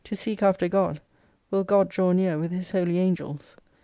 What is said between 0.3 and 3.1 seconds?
after God, will God draw near with his holy